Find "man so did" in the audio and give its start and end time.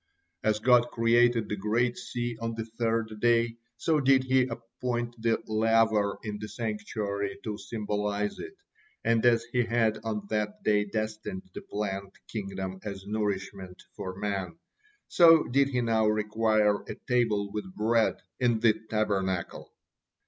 14.15-15.69